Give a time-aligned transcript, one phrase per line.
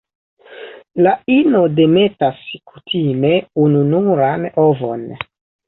[1.07, 2.41] La ino demetas
[2.73, 3.33] kutime
[3.67, 5.09] ununuran ovon.